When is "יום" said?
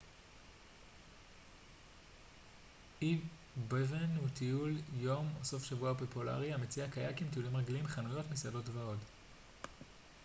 4.99-5.29